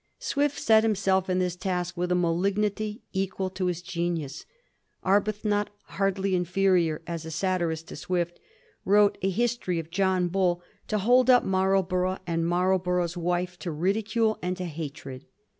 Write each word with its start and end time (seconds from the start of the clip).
Swift 0.17 0.57
set 0.57 0.81
himself 0.81 1.27
to 1.27 1.35
this 1.35 1.55
task 1.55 1.95
with 1.95 2.11
a 2.11 2.15
malignity 2.15 3.03
equal 3.13 3.51
to 3.51 3.67
his 3.67 3.83
genius. 3.83 4.45
Arbuthnot, 5.03 5.67
hardly 5.83 6.33
inferior 6.33 7.03
as 7.05 7.23
a 7.23 7.29
satirist 7.29 7.87
to 7.89 7.95
Swift, 7.95 8.39
wrote 8.83 9.19
a 9.21 9.29
* 9.29 9.29
History 9.41 9.77
of 9.77 9.91
John 9.91 10.27
Bull,' 10.27 10.63
to 10.87 10.97
hold 10.97 11.29
up 11.29 11.43
Marlborough 11.43 12.17
and 12.25 12.47
Marlborough's 12.47 13.15
wife 13.15 13.59
to 13.59 13.69
ridicule 13.69 14.39
and 14.41 14.57
to 14.57 14.65
hatred. 14.65 15.27